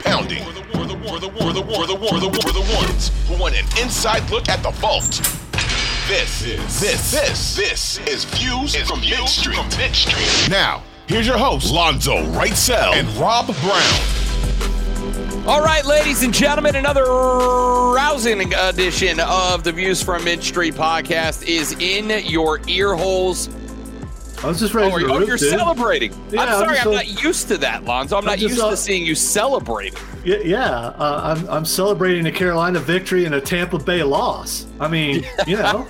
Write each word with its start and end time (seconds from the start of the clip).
Pounding. 0.00 0.42
For 0.44 0.52
the, 0.52 0.62
for 0.62 0.86
the, 0.86 0.96
for 0.98 1.18
the, 1.18 1.30
for 1.30 1.52
the, 1.52 1.62
for 1.62 1.86
the, 1.86 1.96
for 1.96 2.18
the, 2.20 2.40
for 2.40 2.52
the 2.52 2.64
ones 2.76 3.10
who 3.28 3.36
want 3.38 3.54
an 3.54 3.64
inside 3.82 4.28
look 4.30 4.48
at 4.48 4.62
the 4.62 4.70
vault. 4.70 5.20
This, 6.06 6.42
this, 6.42 6.80
this, 6.80 7.12
this, 7.12 7.56
this 7.56 7.98
is 8.06 8.24
Views 8.24 8.76
from 8.76 9.00
Mid 9.00 9.26
Street. 9.26 9.56
From 9.56 9.68
Mid-Street. 9.78 10.50
Now, 10.50 10.82
here's 11.06 11.26
your 11.26 11.38
host, 11.38 11.72
Lonzo 11.72 12.16
Wrightsell 12.32 12.92
and 12.92 13.08
Rob 13.16 13.46
Brown. 13.46 14.00
All 15.46 15.62
right, 15.62 15.84
ladies 15.84 16.22
and 16.22 16.32
gentlemen, 16.32 16.76
another 16.76 17.04
rousing 17.04 18.52
edition 18.54 19.20
of 19.20 19.62
the 19.64 19.72
Views 19.72 20.02
from 20.02 20.24
Mid 20.24 20.42
Street 20.42 20.74
podcast 20.74 21.46
is 21.46 21.72
in 21.80 22.10
your 22.26 22.60
ear 22.68 22.94
holes. 22.94 23.48
I 24.44 24.48
was 24.48 24.60
just 24.60 24.74
ready 24.74 24.88
Oh, 24.92 24.98
for 24.98 25.10
oh, 25.10 25.18
you're 25.20 25.36
dude. 25.38 25.48
celebrating. 25.48 26.12
Yeah, 26.30 26.42
I'm 26.42 26.48
I'm 26.48 26.54
sorry, 26.60 26.74
just 26.76 26.86
I'm 26.86 26.92
not 26.92 27.22
used 27.24 27.48
to 27.48 27.58
that, 27.58 27.84
Lonzo. 27.84 28.16
I'm, 28.16 28.20
I'm 28.20 28.26
not 28.26 28.40
used 28.40 28.60
to 28.60 28.76
seeing 28.76 29.04
you 29.06 29.14
celebrating. 29.14 29.98
Yeah, 30.24 30.36
yeah. 30.44 30.68
Uh, 30.70 31.36
I'm 31.38 31.48
I'm 31.48 31.64
celebrating 31.64 32.26
a 32.26 32.32
Carolina 32.32 32.78
victory 32.78 33.24
and 33.24 33.34
a 33.34 33.40
Tampa 33.40 33.78
Bay 33.78 34.02
loss. 34.02 34.66
I 34.78 34.88
mean, 34.88 35.24
you 35.46 35.56
know, 35.56 35.86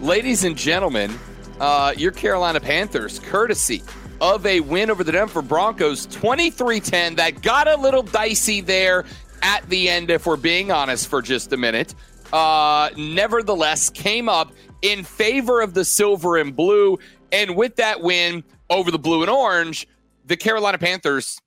Ladies 0.00 0.44
and 0.44 0.56
gentlemen, 0.56 1.12
uh, 1.60 1.92
your 1.96 2.10
Carolina 2.12 2.58
Panthers, 2.58 3.18
courtesy 3.18 3.82
of 4.22 4.46
a 4.46 4.60
win 4.60 4.90
over 4.90 5.04
the 5.04 5.12
Denver 5.12 5.42
Broncos, 5.42 6.06
23 6.06 6.80
10. 6.80 7.14
That 7.16 7.42
got 7.42 7.68
a 7.68 7.76
little 7.76 8.02
dicey 8.02 8.62
there 8.62 9.04
at 9.42 9.68
the 9.68 9.88
end, 9.90 10.10
if 10.10 10.26
we're 10.26 10.36
being 10.36 10.70
honest 10.70 11.08
for 11.08 11.20
just 11.20 11.52
a 11.52 11.56
minute. 11.58 11.94
Uh, 12.32 12.90
nevertheless, 12.96 13.90
came 13.90 14.28
up 14.28 14.52
in 14.82 15.04
favor 15.04 15.60
of 15.60 15.74
the 15.74 15.84
silver 15.84 16.36
and 16.36 16.54
blue. 16.54 16.98
And 17.32 17.56
with 17.56 17.76
that 17.76 18.02
win 18.02 18.44
over 18.68 18.90
the 18.90 18.98
blue 18.98 19.22
and 19.22 19.30
orange, 19.30 19.86
the 20.24 20.36
Carolina 20.36 20.78
Panthers, 20.78 21.38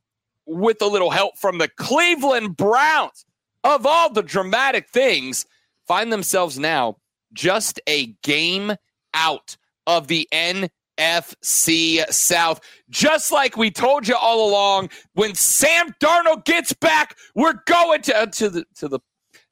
with 0.46 0.82
a 0.82 0.88
little 0.88 1.10
help 1.10 1.38
from 1.38 1.58
the 1.58 1.70
Cleveland 1.70 2.58
Browns, 2.58 3.26
of 3.64 3.86
all 3.86 4.12
the 4.12 4.24
dramatic 4.24 4.90
things, 4.90 5.46
find 5.88 6.12
themselves 6.12 6.60
now 6.60 6.98
just 7.34 7.80
a 7.88 8.08
game 8.24 8.74
out 9.14 9.58
of 9.88 10.08
the 10.08 10.28
NFC 10.32 12.12
South. 12.12 12.62
Just 12.90 13.32
like 13.32 13.58
we 13.58 13.72
told 13.72 14.08
you 14.08 14.16
all 14.16 14.50
along, 14.50 14.90
when 15.14 15.34
Sam 15.36 15.94
Darnold 16.00 16.46
gets 16.46 16.74
back, 16.74 17.18
we're 17.36 17.60
going 17.66 18.02
to 18.04 18.28
to 18.28 18.50
the 18.50 18.66
to 18.76 18.88
the 18.88 19.00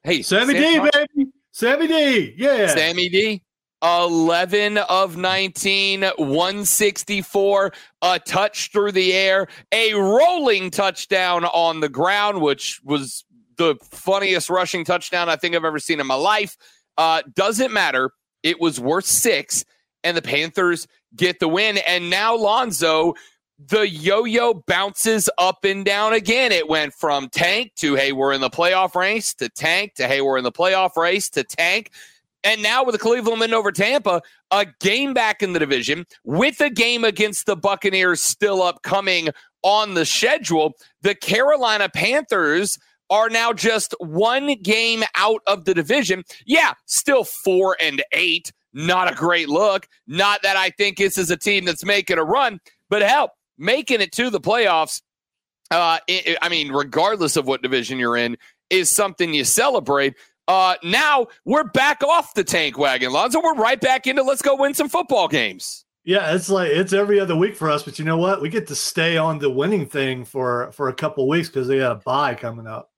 hey 0.04 0.22
Sammy 0.22 0.54
Sam 0.54 0.84
D, 0.84 0.90
baby, 0.94 1.32
Sammy 1.52 1.88
D, 1.88 2.34
yeah. 2.38 2.68
Sammy 2.68 3.10
D. 3.10 3.44
11 3.84 4.78
of 4.78 5.18
19, 5.18 6.04
164, 6.04 7.74
a 8.04 8.20
touch 8.20 8.72
through 8.72 8.92
the 8.92 9.14
air, 9.14 9.48
a 9.72 9.96
rolling 9.96 10.70
touchdown 10.70 11.46
on 11.46 11.80
the 11.80 11.90
ground, 11.90 12.42
which 12.42 12.80
was 12.84 13.26
the 13.58 13.76
funniest 13.92 14.50
rushing 14.50 14.86
touchdown 14.86 15.30
I 15.30 15.36
think 15.36 15.56
I've 15.56 15.66
ever 15.66 15.80
seen 15.80 16.00
in 16.00 16.06
my 16.08 16.16
life. 16.16 16.58
Uh, 16.98 17.24
doesn't 17.36 17.72
matter. 17.72 18.12
It 18.44 18.60
was 18.60 18.80
worth 18.80 19.06
six, 19.06 19.66
and 20.04 20.16
the 20.16 20.22
Panthers 20.22 20.88
get 21.16 21.40
the 21.40 21.48
win. 21.48 21.80
And 21.80 22.10
now, 22.10 22.36
Lonzo, 22.36 23.16
the 23.68 23.88
yo 23.88 24.24
yo 24.24 24.54
bounces 24.54 25.30
up 25.38 25.64
and 25.64 25.86
down 25.86 26.14
again. 26.14 26.52
It 26.52 26.68
went 26.68 26.94
from 26.94 27.30
tank 27.30 27.74
to, 27.78 27.96
hey, 27.96 28.12
we're 28.12 28.34
in 28.34 28.42
the 28.42 28.50
playoff 28.50 28.96
race, 28.96 29.34
to 29.36 29.50
tank 29.50 29.96
to, 29.96 30.08
hey, 30.08 30.22
we're 30.22 30.38
in 30.38 30.44
the 30.44 30.52
playoff 30.52 30.96
race, 30.96 31.30
to 31.32 31.44
tank. 31.44 31.92
And 32.44 32.64
now 32.64 32.84
with 32.84 32.94
the 32.94 33.00
Cleveland 33.00 33.54
over 33.54 33.72
Tampa, 33.72 34.22
a 34.50 34.66
game 34.80 35.14
back 35.14 35.44
in 35.44 35.54
the 35.54 35.60
division 35.60 36.06
with 36.24 36.60
a 36.60 36.70
game 36.72 37.04
against 37.04 37.46
the 37.46 37.56
Buccaneers 37.56 38.22
still 38.22 38.64
upcoming 38.64 39.30
on 39.62 39.94
the 39.94 40.06
schedule, 40.06 40.74
the 41.02 41.14
Carolina 41.14 41.88
Panthers 41.88 42.80
are 43.12 43.30
now 43.30 43.54
just 43.54 43.94
one 44.00 44.56
game 44.64 45.04
out 45.16 45.42
of 45.46 45.66
the 45.66 45.74
division. 45.74 46.24
Yeah, 46.46 46.74
still 46.86 47.26
four 47.26 47.78
and 47.80 48.02
eight. 48.14 48.52
Not 48.74 49.12
a 49.12 49.16
great 49.16 49.50
look. 49.50 49.88
Not 50.08 50.42
that 50.44 50.56
I 50.56 50.70
think 50.72 50.98
this 50.98 51.18
is 51.18 51.30
a 51.30 51.38
team 51.38 51.66
that's 51.66 51.86
making 51.86 52.18
a 52.18 52.24
run, 52.24 52.60
but 52.90 53.02
hell, 53.02 53.34
making 53.62 54.02
it 54.02 54.12
to 54.14 54.30
the 54.30 54.42
playoffs. 54.42 55.02
Uh, 55.70 56.00
I 56.10 56.38
I 56.42 56.50
mean, 56.50 56.72
regardless 56.72 57.38
of 57.38 57.48
what 57.48 57.62
division 57.62 57.98
you're 57.98 58.18
in, 58.18 58.38
is 58.70 58.90
something 58.90 59.34
you 59.34 59.46
celebrate. 59.46 60.16
Uh, 60.48 60.76
now 60.84 61.28
we're 61.46 61.64
back 61.64 62.04
off 62.04 62.34
the 62.34 62.44
tank 62.44 62.78
wagon, 62.78 63.14
Lonzo. 63.14 63.42
We're 63.42 63.56
right 63.56 63.80
back 63.80 64.08
into 64.08 64.24
let's 64.24 64.42
go 64.42 64.56
win 64.56 64.74
some 64.74 64.90
football 64.90 65.28
games. 65.28 65.86
Yeah, 66.04 66.34
it's 66.34 66.50
like 66.50 66.72
it's 66.72 66.94
every 66.94 67.20
other 67.20 67.36
week 67.36 67.56
for 67.56 67.70
us, 67.70 67.84
but 67.84 68.00
you 68.00 68.06
know 68.06 68.18
what? 68.18 68.42
We 68.42 68.50
get 68.50 68.68
to 68.68 68.76
stay 68.76 69.18
on 69.18 69.38
the 69.38 69.50
winning 69.50 69.86
thing 69.86 70.26
for 70.26 70.72
for 70.72 70.90
a 70.90 70.94
couple 70.94 71.28
weeks 71.28 71.48
because 71.48 71.68
they 71.68 71.78
got 71.78 71.92
a 71.92 72.02
bye 72.04 72.34
coming 72.34 72.68
up. 72.68 72.92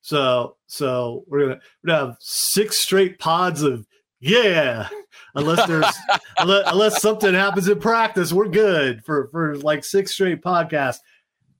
So 0.00 0.56
so 0.66 1.24
we're 1.26 1.40
gonna 1.40 1.60
we're 1.84 1.88
gonna 1.88 2.06
have 2.06 2.16
six 2.20 2.78
straight 2.78 3.18
pods 3.18 3.62
of 3.62 3.86
yeah, 4.20 4.88
unless 5.34 5.66
there's 5.66 5.86
unless, 6.38 6.64
unless 6.66 7.02
something 7.02 7.34
happens 7.34 7.68
in 7.68 7.78
practice, 7.78 8.32
we're 8.32 8.48
good 8.48 9.04
for 9.04 9.28
for 9.28 9.56
like 9.58 9.84
six 9.84 10.12
straight 10.12 10.42
podcasts. 10.42 10.98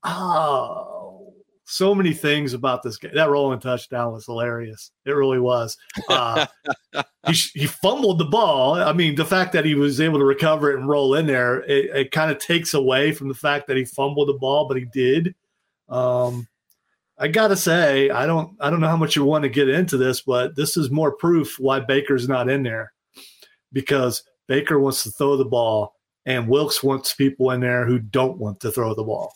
Oh, 0.04 1.34
so 1.64 1.94
many 1.94 2.14
things 2.14 2.54
about 2.54 2.82
this 2.82 2.96
game. 2.96 3.10
That 3.14 3.28
rolling 3.28 3.60
touchdown 3.60 4.12
was 4.12 4.24
hilarious. 4.24 4.90
It 5.04 5.12
really 5.12 5.38
was. 5.38 5.76
Uh, 6.08 6.46
he, 7.26 7.32
he 7.54 7.66
fumbled 7.66 8.18
the 8.18 8.24
ball. 8.24 8.74
I 8.74 8.92
mean, 8.94 9.14
the 9.16 9.24
fact 9.24 9.52
that 9.52 9.66
he 9.66 9.74
was 9.74 10.00
able 10.00 10.18
to 10.18 10.24
recover 10.24 10.72
it 10.72 10.78
and 10.78 10.88
roll 10.88 11.14
in 11.14 11.26
there, 11.26 11.60
it, 11.64 11.90
it 11.94 12.10
kind 12.10 12.30
of 12.30 12.38
takes 12.38 12.72
away 12.72 13.12
from 13.12 13.28
the 13.28 13.34
fact 13.34 13.66
that 13.66 13.76
he 13.76 13.84
fumbled 13.84 14.28
the 14.28 14.34
ball, 14.34 14.66
but 14.66 14.78
he 14.78 14.86
did. 14.86 15.34
Um, 15.90 16.48
I 17.18 17.28
gotta 17.28 17.56
say, 17.56 18.10
I 18.10 18.26
don't, 18.26 18.56
I 18.60 18.70
don't 18.70 18.80
know 18.80 18.88
how 18.88 18.96
much 18.96 19.16
you 19.16 19.24
want 19.24 19.42
to 19.42 19.48
get 19.48 19.68
into 19.68 19.96
this, 19.96 20.20
but 20.20 20.54
this 20.54 20.76
is 20.76 20.90
more 20.90 21.12
proof 21.12 21.56
why 21.58 21.80
Baker's 21.80 22.28
not 22.28 22.48
in 22.48 22.62
there 22.62 22.92
because 23.72 24.22
Baker 24.46 24.78
wants 24.78 25.02
to 25.04 25.10
throw 25.10 25.36
the 25.36 25.44
ball, 25.44 25.94
and 26.26 26.48
Wilks 26.48 26.82
wants 26.82 27.14
people 27.14 27.50
in 27.50 27.60
there 27.60 27.86
who 27.86 27.98
don't 27.98 28.38
want 28.38 28.60
to 28.60 28.70
throw 28.70 28.94
the 28.94 29.04
ball. 29.04 29.32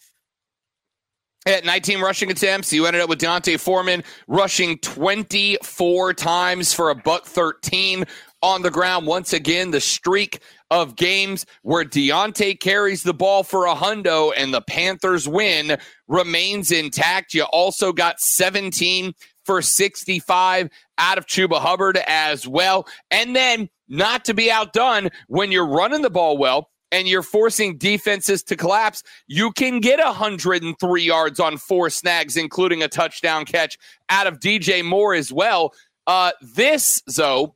At 1.44 1.64
19 1.64 2.00
rushing 2.00 2.30
attempts, 2.30 2.72
you 2.72 2.86
ended 2.86 3.02
up 3.02 3.08
with 3.08 3.18
D'Onta 3.18 3.58
Foreman 3.58 4.04
rushing 4.28 4.78
24 4.78 6.14
times 6.14 6.72
for 6.72 6.90
a 6.90 6.94
buck 6.94 7.26
13 7.26 8.04
on 8.42 8.62
the 8.62 8.70
ground. 8.70 9.06
Once 9.06 9.32
again, 9.32 9.72
the 9.72 9.80
streak 9.80 10.40
of 10.72 10.96
games 10.96 11.44
where 11.60 11.84
D'Onta 11.84 12.58
carries 12.58 13.02
the 13.02 13.12
ball 13.12 13.44
for 13.44 13.66
a 13.66 13.74
hundo 13.74 14.32
and 14.34 14.54
the 14.54 14.62
Panthers 14.62 15.28
win 15.28 15.76
remains 16.08 16.72
intact. 16.72 17.34
You 17.34 17.44
also 17.44 17.92
got 17.92 18.18
17 18.18 19.12
for 19.44 19.60
65 19.60 20.70
out 20.96 21.18
of 21.18 21.26
Chuba 21.26 21.60
Hubbard 21.60 21.98
as 22.08 22.48
well. 22.48 22.86
And 23.10 23.36
then, 23.36 23.68
not 23.88 24.24
to 24.24 24.34
be 24.34 24.50
outdone, 24.50 25.10
when 25.28 25.52
you're 25.52 25.68
running 25.68 26.00
the 26.00 26.08
ball 26.08 26.38
well, 26.38 26.70
and 26.90 27.08
you're 27.08 27.22
forcing 27.22 27.76
defenses 27.76 28.42
to 28.44 28.56
collapse, 28.56 29.02
you 29.26 29.50
can 29.52 29.80
get 29.80 29.98
103 29.98 31.02
yards 31.02 31.40
on 31.40 31.56
four 31.56 31.90
snags, 31.90 32.36
including 32.36 32.82
a 32.82 32.88
touchdown 32.88 33.44
catch 33.44 33.78
out 34.10 34.26
of 34.26 34.38
DJ 34.40 34.84
Moore 34.84 35.14
as 35.14 35.32
well. 35.32 35.72
Uh, 36.06 36.32
this, 36.54 37.02
though, 37.16 37.54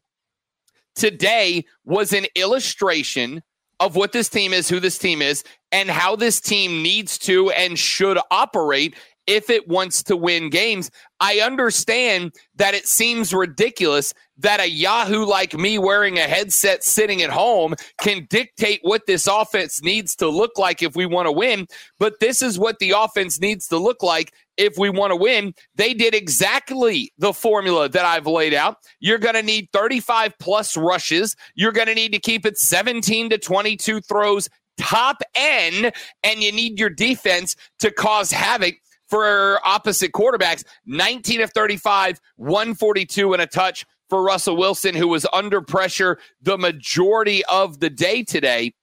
today 0.97 1.65
was 1.85 2.13
an 2.13 2.27
illustration 2.35 3.43
of 3.79 3.95
what 3.95 4.13
this 4.13 4.29
team 4.29 4.53
is, 4.53 4.69
who 4.69 4.81
this 4.81 4.99
team 4.99 5.23
is, 5.23 5.45
and 5.71 5.91
how 5.91 6.17
this 6.17 6.41
team 6.41 6.83
needs 6.83 7.19
to 7.19 7.51
and 7.51 7.79
should 7.79 8.19
operate 8.31 8.97
if 9.27 9.51
it 9.51 9.69
wants 9.69 10.03
to 10.05 10.17
win 10.17 10.51
games. 10.51 10.91
I 11.21 11.41
understand 11.41 12.33
that 12.57 12.75
it 12.75 12.87
seems 12.87 13.35
ridiculous 13.35 14.15
that 14.39 14.61
a 14.61 14.69
Yahoo 14.69 15.25
like 15.25 15.55
me 15.55 15.79
wearing 15.79 16.19
a 16.19 16.23
headset 16.23 16.85
sitting 16.85 17.23
at 17.23 17.31
home 17.31 17.75
can 18.01 18.27
dictate 18.31 18.81
what 18.83 19.07
this 19.07 19.27
offense 19.27 19.83
needs 19.83 20.15
to 20.17 20.29
look 20.29 20.59
like 20.59 20.83
if 20.83 20.95
we 20.95 21.07
want 21.07 21.27
to 21.27 21.33
win. 21.33 21.67
But 21.99 22.21
this 22.21 22.41
is 22.41 22.59
what 22.59 22.79
the 22.79 22.93
offense 22.93 23.41
needs 23.41 23.67
to 23.69 23.79
look 23.79 24.03
like 24.03 24.33
if 24.57 24.79
we 24.79 24.91
want 24.91 25.11
to 25.11 25.17
win. 25.17 25.55
They 25.75 25.95
did 25.95 26.15
exactly 26.15 27.13
the 27.19 27.33
formula 27.33 27.89
that 27.89 28.05
I've 28.05 28.27
laid 28.27 28.55
out. 28.55 28.79
You're 29.01 29.19
going 29.19 29.35
to 29.35 29.43
need 29.43 29.69
35 29.73 30.35
plus 30.39 30.77
rushes. 30.77 31.37
You're 31.55 31.73
going 31.73 31.89
to 31.89 31.95
need 31.95 32.13
to 32.13 32.19
keep 32.19 32.47
it 32.47 32.59
17 32.59 33.31
to 33.31 33.39
22 33.39 34.01
throws 34.01 34.49
top 34.77 35.23
end, 35.35 35.93
and 36.23 36.43
you 36.43 36.53
need 36.53 36.79
your 36.79 36.91
defense 36.91 37.57
to 37.79 37.91
cause 37.91 38.31
havoc 38.31 38.75
for 39.09 39.61
opposite 39.65 40.13
quarterbacks. 40.13 40.65
19 40.87 41.41
of 41.41 41.51
35, 41.53 42.21
142 42.37 43.33
and 43.33 43.43
a 43.43 43.47
touch 43.47 43.87
for 44.09 44.23
Russell 44.23 44.57
Wilson, 44.57 44.95
who 44.95 45.09
was 45.09 45.27
under 45.33 45.61
pressure 45.61 46.19
the 46.43 46.59
majority 46.59 47.45
of 47.47 47.81
the 47.81 47.91
day 47.91 48.23
today. 48.23 48.75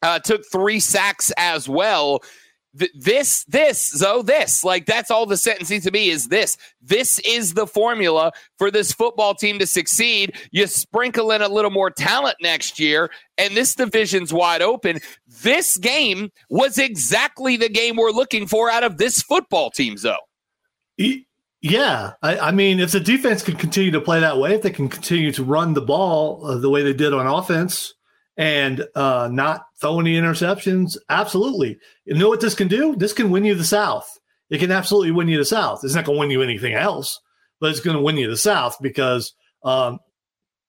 Uh, 0.00 0.18
took 0.20 0.42
three 0.52 0.78
sacks 0.78 1.32
as 1.36 1.68
well 1.68 2.20
this, 2.94 3.44
this, 3.44 3.80
so 3.80 4.22
this, 4.22 4.64
like 4.64 4.86
that's 4.86 5.10
all 5.10 5.26
the 5.26 5.36
sentence 5.36 5.70
needs 5.70 5.84
to 5.84 5.90
be 5.90 6.10
is 6.10 6.28
this. 6.28 6.56
This 6.80 7.18
is 7.20 7.54
the 7.54 7.66
formula 7.66 8.32
for 8.56 8.70
this 8.70 8.92
football 8.92 9.34
team 9.34 9.58
to 9.58 9.66
succeed. 9.66 10.34
You 10.50 10.66
sprinkle 10.66 11.30
in 11.32 11.42
a 11.42 11.48
little 11.48 11.70
more 11.70 11.90
talent 11.90 12.36
next 12.40 12.78
year, 12.78 13.10
and 13.36 13.56
this 13.56 13.74
division's 13.74 14.32
wide 14.32 14.62
open. 14.62 15.00
This 15.42 15.76
game 15.76 16.30
was 16.50 16.78
exactly 16.78 17.56
the 17.56 17.68
game 17.68 17.96
we're 17.96 18.10
looking 18.10 18.46
for 18.46 18.70
out 18.70 18.84
of 18.84 18.98
this 18.98 19.22
football 19.22 19.70
team, 19.70 19.96
though. 20.02 20.16
Yeah, 21.60 22.12
I, 22.22 22.38
I, 22.38 22.50
mean, 22.52 22.78
if 22.78 22.92
the 22.92 23.00
defense 23.00 23.42
can 23.42 23.56
continue 23.56 23.90
to 23.90 24.00
play 24.00 24.20
that 24.20 24.38
way, 24.38 24.54
if 24.54 24.62
they 24.62 24.70
can 24.70 24.88
continue 24.88 25.32
to 25.32 25.42
run 25.42 25.74
the 25.74 25.80
ball 25.80 26.46
uh, 26.46 26.56
the 26.56 26.70
way 26.70 26.84
they 26.84 26.92
did 26.92 27.12
on 27.12 27.26
offense, 27.26 27.94
and 28.38 28.86
uh, 28.94 29.28
not 29.30 29.66
throw 29.80 29.98
any 29.98 30.14
interceptions. 30.14 30.96
Absolutely. 31.10 31.76
You 32.04 32.14
know 32.14 32.28
what 32.28 32.40
this 32.40 32.54
can 32.54 32.68
do? 32.68 32.94
This 32.94 33.12
can 33.12 33.30
win 33.30 33.44
you 33.44 33.56
the 33.56 33.64
South. 33.64 34.08
It 34.48 34.58
can 34.58 34.70
absolutely 34.70 35.10
win 35.10 35.28
you 35.28 35.36
the 35.36 35.44
South. 35.44 35.80
It's 35.82 35.94
not 35.94 36.04
going 36.04 36.16
to 36.16 36.20
win 36.20 36.30
you 36.30 36.40
anything 36.40 36.72
else, 36.72 37.20
but 37.60 37.70
it's 37.70 37.80
going 37.80 37.96
to 37.96 38.02
win 38.02 38.16
you 38.16 38.30
the 38.30 38.36
South 38.36 38.76
because 38.80 39.34
um, 39.64 39.98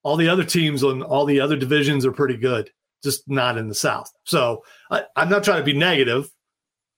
all 0.03 0.17
the 0.17 0.29
other 0.29 0.43
teams 0.43 0.83
on 0.83 1.03
all 1.03 1.25
the 1.25 1.39
other 1.39 1.55
divisions 1.55 2.05
are 2.05 2.11
pretty 2.11 2.37
good, 2.37 2.71
just 3.03 3.29
not 3.29 3.57
in 3.57 3.67
the 3.69 3.75
South. 3.75 4.11
So 4.25 4.63
I, 4.89 5.03
am 5.15 5.29
not 5.29 5.43
trying 5.43 5.59
to 5.59 5.71
be 5.71 5.77
negative. 5.77 6.29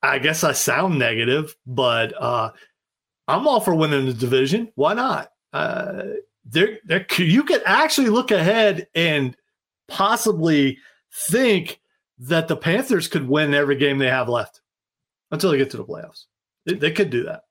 I 0.02 0.20
guess 0.20 0.44
I 0.44 0.54
sound 0.54 0.98
negative, 0.98 1.54
but 1.68 2.20
uh, 2.20 2.52
I'm 3.28 3.46
all 3.46 3.60
for 3.60 3.76
winning 3.76 4.06
the 4.06 4.14
division. 4.14 4.72
Why 4.76 4.94
not? 4.94 5.30
Uh, 5.52 6.04
there, 6.46 6.80
there, 6.86 7.06
you 7.18 7.44
could 7.44 7.62
actually 7.66 8.10
look 8.10 8.32
ahead 8.32 8.88
and 8.96 9.36
possibly 9.92 10.78
think 11.30 11.82
that 12.20 12.48
the 12.48 12.56
Panthers 12.56 13.08
could 13.08 13.28
win 13.28 13.54
every 13.54 13.76
game 13.76 13.98
they 13.98 14.08
have 14.08 14.30
left 14.30 14.62
until 15.32 15.52
they 15.52 15.58
get 15.58 15.72
to 15.72 15.78
the 15.78 15.86
playoffs. 15.86 16.26
They, 16.66 16.76
they 16.76 16.92
could 16.92 17.10
do 17.10 17.24
that. 17.24 17.44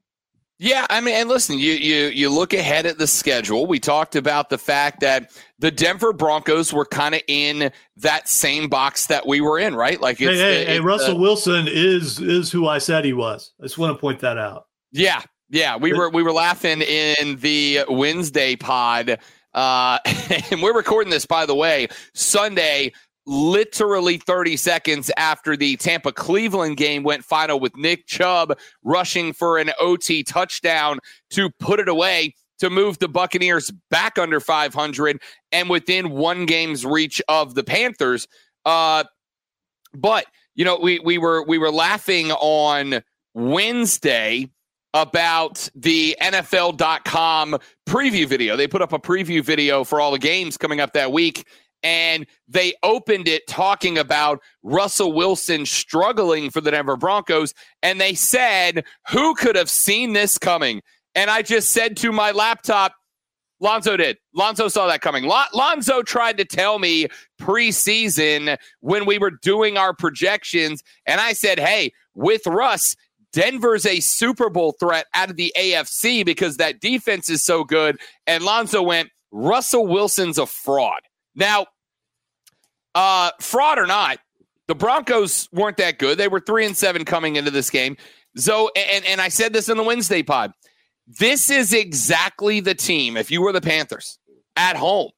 Yeah, 0.62 0.86
I 0.90 1.00
mean, 1.00 1.14
and 1.14 1.26
listen, 1.26 1.58
you 1.58 1.72
you 1.72 2.08
you 2.08 2.28
look 2.28 2.52
ahead 2.52 2.84
at 2.84 2.98
the 2.98 3.06
schedule. 3.06 3.64
We 3.64 3.80
talked 3.80 4.14
about 4.14 4.50
the 4.50 4.58
fact 4.58 5.00
that 5.00 5.32
the 5.58 5.70
Denver 5.70 6.12
Broncos 6.12 6.70
were 6.70 6.84
kind 6.84 7.14
of 7.14 7.22
in 7.28 7.72
that 7.96 8.28
same 8.28 8.68
box 8.68 9.06
that 9.06 9.26
we 9.26 9.40
were 9.40 9.58
in, 9.58 9.74
right? 9.74 9.98
Like, 9.98 10.18
hey, 10.18 10.36
hey, 10.36 10.64
hey 10.66 10.80
Russell 10.80 11.16
uh, 11.16 11.20
Wilson 11.20 11.66
is 11.66 12.20
is 12.20 12.52
who 12.52 12.68
I 12.68 12.76
said 12.76 13.06
he 13.06 13.14
was. 13.14 13.54
I 13.58 13.62
just 13.62 13.78
want 13.78 13.96
to 13.96 13.98
point 13.98 14.20
that 14.20 14.36
out. 14.36 14.66
Yeah, 14.92 15.22
yeah, 15.48 15.78
we 15.78 15.94
were 15.94 16.10
we 16.10 16.22
were 16.22 16.32
laughing 16.32 16.82
in 16.82 17.36
the 17.36 17.80
Wednesday 17.88 18.54
pod 18.54 19.18
uh, 19.54 19.98
and 20.50 20.62
we're 20.62 20.74
recording 20.74 21.10
this, 21.10 21.26
by 21.26 21.46
the 21.46 21.54
way, 21.54 21.88
Sunday, 22.14 22.92
literally 23.26 24.16
30 24.18 24.56
seconds 24.56 25.10
after 25.16 25.56
the 25.56 25.76
Tampa 25.76 26.12
Cleveland 26.12 26.76
game 26.76 27.02
went 27.02 27.24
final 27.24 27.60
with 27.60 27.76
Nick 27.76 28.06
Chubb 28.06 28.58
rushing 28.82 29.32
for 29.32 29.58
an 29.58 29.70
OT 29.78 30.22
touchdown 30.22 30.98
to 31.30 31.50
put 31.50 31.80
it 31.80 31.88
away 31.88 32.34
to 32.58 32.70
move 32.70 32.98
the 32.98 33.08
Buccaneers 33.08 33.70
back 33.90 34.18
under 34.18 34.38
500 34.38 35.20
and 35.52 35.70
within 35.70 36.10
one 36.10 36.46
game's 36.46 36.84
reach 36.84 37.22
of 37.28 37.54
the 37.54 37.64
Panthers. 37.64 38.28
Uh, 38.64 39.04
but 39.94 40.26
you 40.54 40.64
know, 40.64 40.78
we 40.78 40.98
we 40.98 41.16
were 41.18 41.42
we 41.44 41.58
were 41.58 41.70
laughing 41.70 42.32
on 42.32 43.02
Wednesday 43.34 44.50
about 44.94 45.68
the 45.74 46.16
NFL.com 46.20 47.58
preview 47.88 48.26
video. 48.26 48.56
They 48.56 48.66
put 48.66 48.82
up 48.82 48.92
a 48.92 48.98
preview 48.98 49.44
video 49.44 49.84
for 49.84 50.00
all 50.00 50.10
the 50.10 50.18
games 50.18 50.56
coming 50.56 50.80
up 50.80 50.92
that 50.94 51.12
week. 51.12 51.46
And 51.82 52.26
they 52.46 52.74
opened 52.82 53.26
it 53.26 53.46
talking 53.46 53.96
about 53.96 54.40
Russell 54.62 55.12
Wilson 55.12 55.64
struggling 55.64 56.50
for 56.50 56.60
the 56.60 56.70
Denver 56.70 56.96
Broncos. 56.96 57.54
And 57.82 58.00
they 58.00 58.14
said, 58.14 58.84
Who 59.10 59.34
could 59.34 59.56
have 59.56 59.70
seen 59.70 60.12
this 60.12 60.36
coming? 60.36 60.82
And 61.14 61.30
I 61.30 61.42
just 61.42 61.70
said 61.70 61.96
to 61.98 62.12
my 62.12 62.32
laptop, 62.32 62.92
Lonzo 63.60 63.96
did. 63.96 64.18
Lonzo 64.34 64.68
saw 64.68 64.86
that 64.86 65.02
coming. 65.02 65.24
Lonzo 65.24 66.02
tried 66.02 66.38
to 66.38 66.44
tell 66.44 66.78
me 66.78 67.08
preseason 67.40 68.56
when 68.80 69.04
we 69.04 69.18
were 69.18 69.30
doing 69.30 69.76
our 69.76 69.94
projections. 69.94 70.82
And 71.06 71.20
I 71.20 71.32
said, 71.32 71.58
Hey, 71.58 71.92
with 72.14 72.46
Russ, 72.46 72.96
Denver's 73.32 73.86
a 73.86 74.00
Super 74.00 74.50
Bowl 74.50 74.72
threat 74.72 75.06
out 75.14 75.30
of 75.30 75.36
the 75.36 75.52
AFC 75.56 76.24
because 76.24 76.56
that 76.56 76.80
defense 76.80 77.30
is 77.30 77.42
so 77.42 77.64
good. 77.64 77.98
And 78.26 78.44
Lonzo 78.44 78.82
went, 78.82 79.10
Russell 79.30 79.86
Wilson's 79.86 80.38
a 80.38 80.46
fraud. 80.46 81.00
Now, 81.34 81.66
uh, 82.94 83.30
fraud 83.40 83.78
or 83.78 83.86
not, 83.86 84.18
the 84.66 84.74
Broncos 84.74 85.48
weren't 85.52 85.76
that 85.76 85.98
good. 85.98 86.18
They 86.18 86.28
were 86.28 86.40
three 86.40 86.66
and 86.66 86.76
seven 86.76 87.04
coming 87.04 87.36
into 87.36 87.50
this 87.50 87.70
game. 87.70 87.96
So, 88.36 88.70
and, 88.76 89.04
and 89.04 89.20
I 89.20 89.28
said 89.28 89.52
this 89.52 89.68
in 89.68 89.76
the 89.76 89.82
Wednesday 89.82 90.22
pod. 90.22 90.52
This 91.06 91.50
is 91.50 91.72
exactly 91.72 92.60
the 92.60 92.74
team, 92.74 93.16
if 93.16 93.30
you 93.30 93.42
were 93.42 93.52
the 93.52 93.60
Panthers 93.60 94.18
at 94.56 94.76
home, 94.76 95.10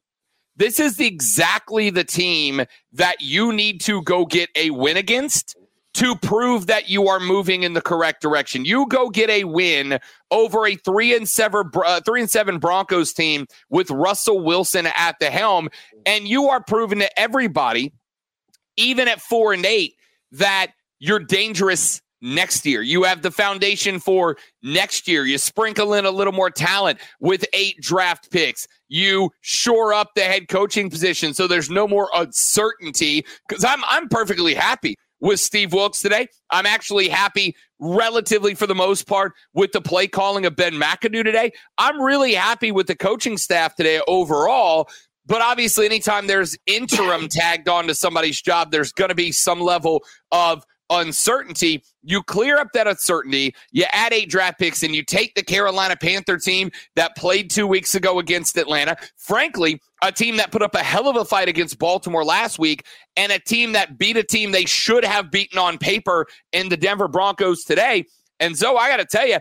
this 0.57 0.81
is 0.81 1.01
exactly 1.01 1.91
the 1.91 2.05
team 2.05 2.63
that 2.93 3.21
you 3.21 3.53
need 3.53 3.81
to 3.83 4.03
go 4.03 4.25
get 4.25 4.49
a 4.55 4.71
win 4.71 4.97
against 4.97 5.57
to 5.95 6.17
prove 6.17 6.67
that 6.67 6.89
you 6.89 7.09
are 7.09 7.21
moving 7.21 7.63
in 7.63 7.75
the 7.75 7.81
correct 7.81 8.23
direction. 8.23 8.65
You 8.65 8.87
go 8.87 9.11
get 9.11 9.29
a 9.29 9.45
win 9.45 9.99
over 10.31 10.67
a 10.67 10.77
three 10.77 11.15
and 11.15 11.29
seven 11.29 11.71
uh, 11.75 12.01
three 12.05 12.21
and 12.21 12.31
seven 12.31 12.59
Broncos 12.59 13.13
team 13.13 13.47
with 13.69 13.91
Russell 13.91 14.41
Wilson 14.41 14.87
at 14.97 15.19
the 15.21 15.31
helm, 15.31 15.69
and 16.07 16.27
you 16.27 16.49
are 16.49 16.63
proving 16.63 17.01
to 17.01 17.21
everybody, 17.21 17.93
even 18.77 19.09
at 19.09 19.21
four 19.21 19.53
and 19.53 19.67
eight, 19.67 19.95
that 20.33 20.69
you're 20.99 21.19
dangerous 21.19 22.01
next 22.23 22.65
year. 22.65 22.81
You 22.81 23.03
have 23.03 23.23
the 23.23 23.31
foundation 23.31 23.99
for 23.99 24.37
next 24.63 25.09
year. 25.09 25.27
You 25.27 25.37
sprinkle 25.39 25.93
in 25.93 26.07
a 26.07 26.11
little 26.11 26.33
more 26.33 26.51
talent 26.51 27.01
with 27.21 27.45
eight 27.53 27.81
draft 27.81 28.31
picks. 28.31 28.67
You 28.89 29.31
shore 29.41 29.93
up 29.93 30.13
the 30.15 30.23
head 30.23 30.49
coaching 30.49 30.89
position 30.89 31.35
so 31.35 31.47
there's 31.47 31.69
no 31.69 31.87
more 31.87 32.09
uncertainty. 32.15 33.27
Because 33.49 33.65
I'm 33.65 33.83
I'm 33.85 34.09
perfectly 34.09 34.55
happy 34.55 34.97
with 35.23 35.41
Steve 35.41 35.73
Wilks 35.73 36.03
today. 36.03 36.29
I'm 36.51 36.67
actually 36.67 37.09
happy, 37.09 37.57
relatively 37.79 38.55
for 38.55 38.67
the 38.67 38.75
most 38.75 39.07
part, 39.07 39.33
with 39.55 39.73
the 39.73 39.81
play 39.81 40.09
calling 40.09 40.45
of 40.45 40.57
Ben 40.57 40.75
McAdoo 40.75 41.25
today. 41.25 41.53
I'm 41.79 42.03
really 42.03 42.35
happy 42.35 42.73
with 42.73 42.89
the 42.89 42.97
coaching 42.97 43.39
staff 43.39 43.75
today 43.77 44.03
overall. 44.07 44.91
But 45.25 45.41
obviously, 45.41 45.87
anytime 45.87 46.27
there's 46.27 46.59
interim 46.67 47.29
tagged 47.31 47.69
onto 47.69 47.95
somebody's 47.95 48.43
job, 48.43 48.73
there's 48.73 48.93
going 48.93 49.11
to 49.11 49.15
be 49.15 49.33
some 49.33 49.61
level 49.61 50.05
of 50.33 50.65
uncertainty. 51.01 51.83
You 52.03 52.23
clear 52.23 52.59
up 52.59 52.69
that 52.75 52.87
uncertainty, 52.87 53.55
you 53.71 53.85
add 53.93 54.13
eight 54.13 54.29
draft 54.29 54.59
picks, 54.59 54.83
and 54.83 54.95
you 54.95 55.05
take 55.05 55.35
the 55.35 55.43
Carolina 55.43 55.97
Panther 55.97 56.37
team 56.37 56.71
that 56.97 57.17
played 57.17 57.51
two 57.51 57.67
weeks 57.67 57.95
ago 57.95 58.19
against 58.19 58.57
Atlanta. 58.57 58.97
Frankly, 59.17 59.81
a 60.03 60.11
team 60.11 60.37
that 60.37 60.51
put 60.51 60.63
up 60.63 60.75
a 60.75 60.83
hell 60.83 61.09
of 61.09 61.17
a 61.17 61.25
fight 61.25 61.49
against 61.49 61.79
Baltimore 61.79 62.25
last 62.25 62.59
week, 62.59 62.85
and 63.17 63.31
a 63.33 63.39
team 63.39 63.73
that 63.73 63.99
beat 63.99 64.17
a 64.17 64.23
team 64.23 64.53
they 64.53 64.65
should 64.65 65.05
have 65.05 65.31
beaten 65.31 65.59
on 65.59 65.79
paper 65.79 66.27
in 66.53 66.69
the 66.69 66.77
Denver 66.77 67.09
Broncos 67.09 67.63
today. 67.65 68.05
And 68.41 68.57
so 68.57 68.77
I 68.77 68.89
got 68.91 68.97
to 68.97 69.05
tell 69.05 69.27
you, 69.27 69.39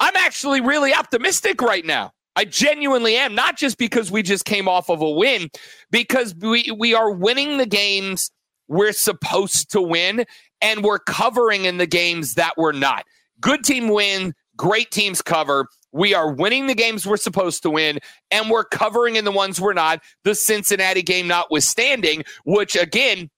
I'm 0.00 0.16
actually 0.16 0.60
really 0.60 0.92
optimistic 0.92 1.62
right 1.62 1.84
now. 1.84 2.12
I 2.36 2.44
genuinely 2.44 3.16
am, 3.16 3.36
not 3.36 3.56
just 3.56 3.78
because 3.78 4.10
we 4.10 4.22
just 4.22 4.44
came 4.44 4.66
off 4.66 4.90
of 4.90 5.00
a 5.00 5.10
win, 5.10 5.50
because 5.92 6.34
we, 6.34 6.68
we 6.76 6.92
are 6.92 7.12
winning 7.12 7.58
the 7.58 7.66
games 7.66 8.32
we're 8.66 8.92
supposed 8.92 9.70
to 9.72 9.80
win 9.80 10.24
and 10.64 10.82
we're 10.82 10.98
covering 10.98 11.66
in 11.66 11.76
the 11.76 11.86
games 11.86 12.34
that 12.34 12.54
we're 12.56 12.72
not. 12.72 13.04
Good 13.40 13.62
team 13.64 13.88
win, 13.88 14.34
great 14.56 14.90
teams 14.90 15.20
cover. 15.20 15.68
We 15.92 16.14
are 16.14 16.32
winning 16.32 16.66
the 16.66 16.74
games 16.74 17.06
we're 17.06 17.18
supposed 17.18 17.62
to 17.62 17.70
win, 17.70 18.00
and 18.30 18.50
we're 18.50 18.64
covering 18.64 19.14
in 19.14 19.24
the 19.24 19.30
ones 19.30 19.60
we're 19.60 19.74
not. 19.74 20.02
The 20.24 20.34
Cincinnati 20.34 21.02
game 21.02 21.28
notwithstanding, 21.28 22.24
which 22.44 22.74
again, 22.74 23.30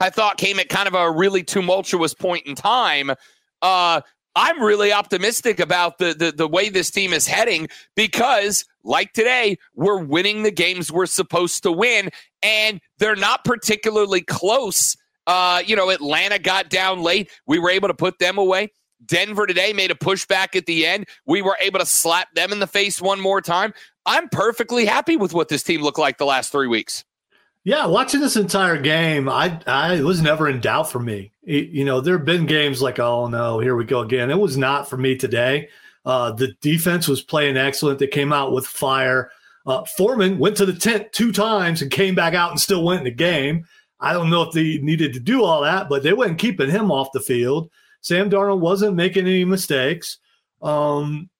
I 0.00 0.10
thought 0.10 0.38
came 0.38 0.58
at 0.58 0.70
kind 0.70 0.88
of 0.88 0.94
a 0.94 1.12
really 1.12 1.44
tumultuous 1.44 2.14
point 2.14 2.46
in 2.46 2.56
time. 2.56 3.12
Uh, 3.60 4.00
I'm 4.34 4.60
really 4.62 4.92
optimistic 4.92 5.60
about 5.60 5.98
the, 5.98 6.14
the 6.14 6.32
the 6.32 6.48
way 6.48 6.70
this 6.70 6.90
team 6.90 7.12
is 7.12 7.26
heading 7.26 7.68
because, 7.94 8.64
like 8.82 9.12
today, 9.12 9.58
we're 9.74 10.02
winning 10.02 10.42
the 10.42 10.50
games 10.50 10.90
we're 10.90 11.06
supposed 11.06 11.62
to 11.64 11.70
win, 11.70 12.08
and 12.42 12.80
they're 12.98 13.14
not 13.14 13.44
particularly 13.44 14.22
close 14.22 14.96
uh, 15.26 15.62
you 15.64 15.76
know, 15.76 15.90
Atlanta 15.90 16.38
got 16.38 16.68
down 16.68 17.02
late. 17.02 17.30
We 17.46 17.58
were 17.58 17.70
able 17.70 17.88
to 17.88 17.94
put 17.94 18.18
them 18.18 18.38
away. 18.38 18.72
Denver 19.04 19.46
today 19.46 19.72
made 19.72 19.90
a 19.90 19.96
pushback 19.96 20.54
at 20.56 20.66
the 20.66 20.86
end. 20.86 21.06
We 21.26 21.42
were 21.42 21.56
able 21.60 21.80
to 21.80 21.86
slap 21.86 22.32
them 22.34 22.52
in 22.52 22.60
the 22.60 22.66
face 22.66 23.00
one 23.00 23.20
more 23.20 23.40
time. 23.40 23.74
I'm 24.06 24.28
perfectly 24.28 24.84
happy 24.84 25.16
with 25.16 25.34
what 25.34 25.48
this 25.48 25.62
team 25.62 25.82
looked 25.82 25.98
like 25.98 26.18
the 26.18 26.24
last 26.24 26.52
three 26.52 26.68
weeks. 26.68 27.04
Yeah, 27.64 27.86
watching 27.86 28.20
this 28.20 28.36
entire 28.36 28.80
game, 28.80 29.28
I 29.28 29.60
I 29.68 30.02
was 30.02 30.20
never 30.20 30.48
in 30.48 30.60
doubt 30.60 30.90
for 30.90 30.98
me. 30.98 31.30
It, 31.44 31.68
you 31.68 31.84
know, 31.84 32.00
there 32.00 32.16
have 32.16 32.26
been 32.26 32.46
games 32.46 32.82
like, 32.82 32.98
oh 32.98 33.28
no, 33.28 33.60
here 33.60 33.76
we 33.76 33.84
go 33.84 34.00
again. 34.00 34.30
It 34.30 34.38
was 34.38 34.56
not 34.56 34.88
for 34.88 34.96
me 34.96 35.16
today. 35.16 35.68
Uh, 36.04 36.32
the 36.32 36.54
defense 36.60 37.06
was 37.06 37.22
playing 37.22 37.56
excellent. 37.56 38.00
They 38.00 38.08
came 38.08 38.32
out 38.32 38.52
with 38.52 38.66
fire. 38.66 39.30
Uh, 39.64 39.84
Foreman 39.96 40.38
went 40.38 40.56
to 40.56 40.66
the 40.66 40.72
tent 40.72 41.12
two 41.12 41.30
times 41.30 41.80
and 41.80 41.90
came 41.90 42.16
back 42.16 42.34
out 42.34 42.50
and 42.50 42.60
still 42.60 42.82
went 42.82 42.98
in 42.98 43.04
the 43.04 43.12
game. 43.12 43.64
I 44.02 44.12
don't 44.12 44.30
know 44.30 44.42
if 44.42 44.52
they 44.52 44.78
needed 44.78 45.12
to 45.14 45.20
do 45.20 45.44
all 45.44 45.62
that, 45.62 45.88
but 45.88 46.02
they 46.02 46.12
weren't 46.12 46.38
keeping 46.38 46.68
him 46.68 46.90
off 46.90 47.12
the 47.12 47.20
field. 47.20 47.70
Sam 48.00 48.28
Darnold 48.28 48.60
wasn't 48.60 48.96
making 48.96 49.26
any 49.26 49.44
mistakes. 49.44 50.18
Um, 50.60 51.30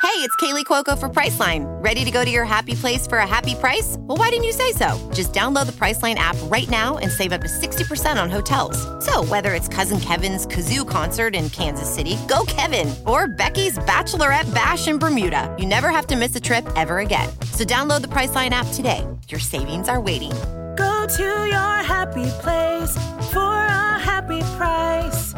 Hey, 0.00 0.24
it's 0.24 0.34
Kaley 0.36 0.64
Cuoco 0.64 0.98
for 0.98 1.08
Priceline. 1.08 1.66
Ready 1.82 2.04
to 2.04 2.10
go 2.10 2.24
to 2.24 2.30
your 2.30 2.44
happy 2.44 2.74
place 2.74 3.06
for 3.06 3.18
a 3.18 3.26
happy 3.26 3.54
price? 3.56 3.96
Well, 3.98 4.16
why 4.16 4.30
didn't 4.30 4.44
you 4.44 4.52
say 4.52 4.72
so? 4.72 4.96
Just 5.12 5.32
download 5.32 5.66
the 5.66 5.72
Priceline 5.72 6.14
app 6.14 6.36
right 6.44 6.68
now 6.70 6.98
and 6.98 7.10
save 7.10 7.32
up 7.32 7.40
to 7.42 7.48
60% 7.48 8.20
on 8.20 8.30
hotels. 8.30 8.78
So, 9.04 9.24
whether 9.24 9.54
it's 9.54 9.68
Cousin 9.68 10.00
Kevin's 10.00 10.46
Kazoo 10.46 10.88
concert 10.88 11.34
in 11.34 11.50
Kansas 11.50 11.92
City, 11.92 12.16
go 12.28 12.44
Kevin, 12.46 12.94
or 13.06 13.28
Becky's 13.28 13.78
Bachelorette 13.80 14.52
Bash 14.54 14.88
in 14.88 14.98
Bermuda, 14.98 15.54
you 15.58 15.66
never 15.66 15.90
have 15.90 16.06
to 16.08 16.16
miss 16.16 16.34
a 16.34 16.40
trip 16.40 16.66
ever 16.76 16.98
again. 16.98 17.28
So, 17.52 17.64
download 17.64 18.02
the 18.02 18.08
Priceline 18.08 18.50
app 18.50 18.66
today. 18.74 19.06
Your 19.28 19.40
savings 19.40 19.88
are 19.88 20.00
waiting. 20.00 20.32
Go 20.78 21.06
to 21.08 21.22
your 21.22 21.74
happy 21.82 22.26
place 22.40 22.94
for 23.32 23.40
a 23.40 23.98
happy 23.98 24.40
price. 24.56 25.32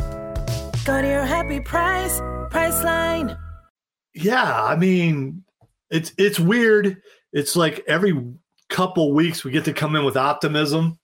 Go 0.85 1.01
to 1.01 1.09
your 1.09 1.25
happy 1.25 1.61
price, 1.61 2.21
Priceline. 2.51 3.39
yeah, 4.15 4.63
I 4.65 4.77
mean, 4.77 5.43
it's 5.91 6.13
it's 6.19 6.39
weird. 6.39 7.01
It's 7.33 7.57
like 7.57 7.83
every 7.89 8.23
couple 8.69 9.15
weeks 9.15 9.43
we 9.43 9.51
get 9.51 9.65
to 9.65 9.73
come 9.73 9.97
in 9.97 10.05
with 10.05 10.17
optimism 10.17 10.99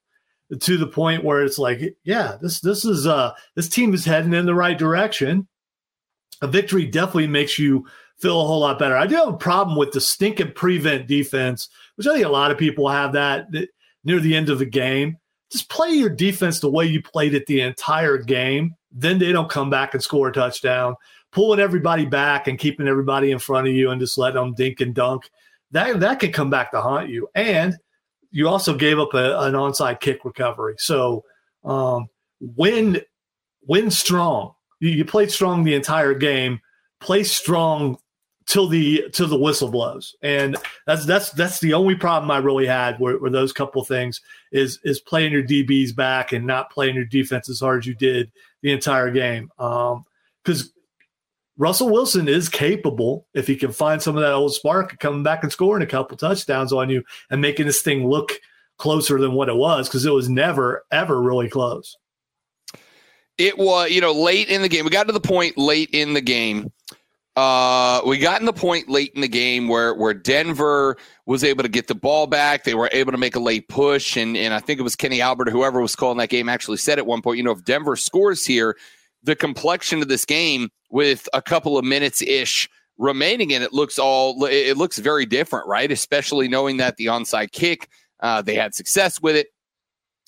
to 0.60 0.76
the 0.76 0.86
point 0.86 1.24
where 1.24 1.42
it's 1.42 1.58
like, 1.58 1.96
yeah, 2.04 2.36
this 2.42 2.60
this 2.60 2.84
is 2.84 3.06
uh 3.06 3.32
this 3.54 3.68
team 3.70 3.94
is 3.94 4.04
heading 4.04 4.34
in 4.34 4.44
the 4.46 4.54
right 4.54 4.76
direction. 4.78 5.48
A 6.42 6.46
victory 6.46 6.84
definitely 6.84 7.28
makes 7.28 7.58
you 7.58 7.86
feel 8.18 8.40
a 8.40 8.44
whole 8.46 8.60
lot 8.60 8.78
better. 8.78 8.96
I 8.96 9.06
do 9.06 9.14
have 9.16 9.28
a 9.28 9.36
problem 9.36 9.76
with 9.78 9.92
the 9.92 10.00
stinking 10.00 10.52
prevent 10.52 11.06
defense, 11.06 11.68
which 11.96 12.06
I 12.06 12.14
think 12.14 12.26
a 12.26 12.30
lot 12.30 12.50
of 12.50 12.58
people 12.58 12.88
have 12.88 13.12
that, 13.14 13.50
that 13.52 13.68
near 14.06 14.20
the 14.20 14.34
end 14.34 14.48
of 14.48 14.58
the 14.58 14.64
game. 14.64 15.18
Just 15.52 15.68
play 15.68 15.90
your 15.90 16.08
defense 16.08 16.60
the 16.60 16.70
way 16.70 16.86
you 16.86 17.02
played 17.02 17.34
it 17.34 17.44
the 17.46 17.60
entire 17.60 18.16
game. 18.16 18.74
Then 18.90 19.18
they 19.18 19.32
don't 19.32 19.50
come 19.50 19.68
back 19.68 19.92
and 19.92 20.02
score 20.02 20.28
a 20.28 20.32
touchdown 20.32 20.96
pulling 21.36 21.60
everybody 21.60 22.06
back 22.06 22.48
and 22.48 22.58
keeping 22.58 22.88
everybody 22.88 23.30
in 23.30 23.38
front 23.38 23.68
of 23.68 23.74
you 23.74 23.90
and 23.90 24.00
just 24.00 24.16
letting 24.16 24.40
them 24.40 24.54
dink 24.54 24.80
and 24.80 24.94
dunk, 24.94 25.30
that 25.70 26.00
that 26.00 26.18
could 26.18 26.32
come 26.32 26.48
back 26.48 26.70
to 26.70 26.80
haunt 26.80 27.10
you. 27.10 27.28
And 27.34 27.76
you 28.30 28.48
also 28.48 28.74
gave 28.74 28.98
up 28.98 29.12
a, 29.12 29.38
an 29.40 29.52
onside 29.52 30.00
kick 30.00 30.24
recovery. 30.24 30.76
So 30.78 31.24
um, 31.62 32.06
win 32.40 33.02
win 33.66 33.90
strong. 33.90 34.54
You, 34.80 34.88
you 34.88 35.04
played 35.04 35.30
strong 35.30 35.62
the 35.62 35.74
entire 35.74 36.14
game. 36.14 36.60
Play 37.00 37.22
strong 37.22 37.98
till 38.46 38.68
the 38.68 39.04
till 39.12 39.28
the 39.28 39.38
whistle 39.38 39.70
blows. 39.70 40.14
And 40.22 40.56
that's 40.86 41.04
that's 41.04 41.30
that's 41.30 41.60
the 41.60 41.74
only 41.74 41.94
problem 41.94 42.30
I 42.30 42.38
really 42.38 42.66
had 42.66 42.98
were, 42.98 43.18
were 43.18 43.30
those 43.30 43.52
couple 43.52 43.84
things 43.84 44.20
is 44.52 44.78
is 44.84 45.00
playing 45.00 45.32
your 45.32 45.42
DBs 45.42 45.94
back 45.94 46.32
and 46.32 46.46
not 46.46 46.70
playing 46.70 46.94
your 46.94 47.04
defense 47.04 47.48
as 47.48 47.60
hard 47.60 47.82
as 47.82 47.86
you 47.86 47.94
did 47.94 48.30
the 48.62 48.72
entire 48.72 49.10
game. 49.10 49.50
Because 49.56 50.62
um, 50.62 50.70
Russell 51.58 51.90
Wilson 51.90 52.28
is 52.28 52.48
capable 52.48 53.26
if 53.34 53.46
he 53.46 53.56
can 53.56 53.72
find 53.72 54.00
some 54.00 54.16
of 54.16 54.22
that 54.22 54.32
old 54.32 54.54
spark 54.54 54.98
coming 55.00 55.22
back 55.22 55.42
and 55.42 55.52
scoring 55.52 55.82
a 55.82 55.86
couple 55.86 56.16
touchdowns 56.16 56.72
on 56.72 56.88
you 56.88 57.02
and 57.30 57.40
making 57.40 57.66
this 57.66 57.82
thing 57.82 58.08
look 58.08 58.32
closer 58.78 59.18
than 59.18 59.32
what 59.32 59.48
it 59.48 59.56
was 59.56 59.88
because 59.88 60.04
it 60.04 60.12
was 60.12 60.28
never 60.28 60.84
ever 60.92 61.20
really 61.20 61.48
close. 61.48 61.96
It 63.38 63.58
was, 63.58 63.90
you 63.90 64.00
know, 64.00 64.12
late 64.12 64.48
in 64.48 64.62
the 64.62 64.68
game. 64.68 64.84
We 64.84 64.90
got 64.90 65.08
to 65.08 65.12
the 65.12 65.20
point 65.20 65.58
late 65.58 65.90
in 65.92 66.14
the 66.14 66.22
game. 66.22 66.72
Uh, 67.36 68.00
we 68.06 68.16
got 68.16 68.40
in 68.40 68.46
the 68.46 68.52
point 68.52 68.88
late 68.88 69.12
in 69.14 69.20
the 69.20 69.28
game 69.28 69.68
where 69.68 69.94
where 69.94 70.14
Denver 70.14 70.96
was 71.26 71.44
able 71.44 71.62
to 71.62 71.68
get 71.68 71.86
the 71.86 71.94
ball 71.94 72.26
back. 72.26 72.64
They 72.64 72.74
were 72.74 72.88
able 72.92 73.12
to 73.12 73.18
make 73.18 73.36
a 73.36 73.40
late 73.40 73.68
push, 73.68 74.16
and 74.16 74.36
and 74.36 74.54
I 74.54 74.58
think 74.58 74.80
it 74.80 74.82
was 74.82 74.96
Kenny 74.96 75.20
Albert, 75.20 75.50
whoever 75.50 75.80
was 75.80 75.94
calling 75.94 76.16
that 76.18 76.30
game, 76.30 76.48
actually 76.48 76.78
said 76.78 76.98
at 76.98 77.06
one 77.06 77.20
point, 77.20 77.36
you 77.36 77.44
know, 77.44 77.50
if 77.50 77.62
Denver 77.64 77.94
scores 77.94 78.46
here, 78.46 78.76
the 79.22 79.36
complexion 79.36 80.00
of 80.00 80.08
this 80.08 80.24
game 80.24 80.70
with 80.90 81.28
a 81.34 81.42
couple 81.42 81.76
of 81.76 81.84
minutes 81.84 82.22
ish 82.22 82.70
remaining 82.96 83.50
in 83.50 83.60
it 83.60 83.74
looks 83.74 83.98
all 83.98 84.42
it 84.46 84.78
looks 84.78 84.98
very 84.98 85.26
different, 85.26 85.66
right? 85.66 85.92
Especially 85.92 86.48
knowing 86.48 86.78
that 86.78 86.96
the 86.96 87.06
onside 87.06 87.52
kick 87.52 87.90
uh, 88.20 88.40
they 88.40 88.54
had 88.54 88.74
success 88.74 89.20
with 89.20 89.36
it, 89.36 89.48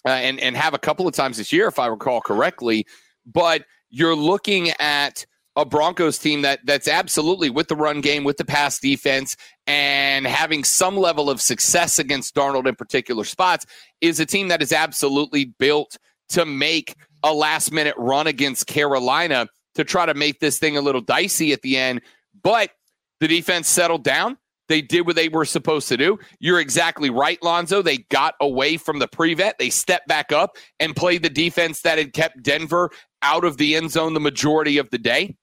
uh, 0.04 0.10
and 0.10 0.38
and 0.40 0.58
have 0.58 0.74
a 0.74 0.78
couple 0.78 1.08
of 1.08 1.14
times 1.14 1.38
this 1.38 1.54
year, 1.54 1.68
if 1.68 1.78
I 1.78 1.86
recall 1.86 2.20
correctly. 2.20 2.86
But 3.24 3.64
you're 3.88 4.14
looking 4.14 4.72
at 4.78 5.24
a 5.58 5.64
Broncos 5.64 6.18
team 6.18 6.42
that 6.42 6.60
that's 6.64 6.86
absolutely 6.86 7.50
with 7.50 7.66
the 7.66 7.74
run 7.74 8.00
game, 8.00 8.22
with 8.22 8.36
the 8.36 8.44
pass 8.44 8.78
defense, 8.78 9.36
and 9.66 10.24
having 10.24 10.62
some 10.62 10.96
level 10.96 11.28
of 11.28 11.40
success 11.40 11.98
against 11.98 12.34
Darnold 12.36 12.68
in 12.68 12.76
particular 12.76 13.24
spots 13.24 13.66
is 14.00 14.20
a 14.20 14.24
team 14.24 14.48
that 14.48 14.62
is 14.62 14.72
absolutely 14.72 15.46
built 15.58 15.98
to 16.28 16.46
make 16.46 16.94
a 17.24 17.34
last 17.34 17.72
minute 17.72 17.96
run 17.98 18.28
against 18.28 18.68
Carolina 18.68 19.48
to 19.74 19.82
try 19.82 20.06
to 20.06 20.14
make 20.14 20.38
this 20.38 20.60
thing 20.60 20.76
a 20.76 20.80
little 20.80 21.00
dicey 21.00 21.52
at 21.52 21.62
the 21.62 21.76
end. 21.76 22.02
But 22.40 22.70
the 23.18 23.26
defense 23.26 23.68
settled 23.68 24.04
down. 24.04 24.38
They 24.68 24.80
did 24.80 25.06
what 25.06 25.16
they 25.16 25.28
were 25.28 25.46
supposed 25.46 25.88
to 25.88 25.96
do. 25.96 26.20
You're 26.38 26.60
exactly 26.60 27.10
right, 27.10 27.42
Lonzo. 27.42 27.82
They 27.82 27.98
got 28.10 28.34
away 28.40 28.76
from 28.76 29.00
the 29.00 29.08
prevent. 29.08 29.58
They 29.58 29.70
stepped 29.70 30.06
back 30.06 30.30
up 30.30 30.56
and 30.78 30.94
played 30.94 31.24
the 31.24 31.30
defense 31.30 31.80
that 31.82 31.98
had 31.98 32.12
kept 32.12 32.42
Denver 32.42 32.90
out 33.22 33.44
of 33.44 33.56
the 33.56 33.74
end 33.74 33.90
zone 33.90 34.14
the 34.14 34.20
majority 34.20 34.78
of 34.78 34.90
the 34.90 34.98
day. 34.98 35.34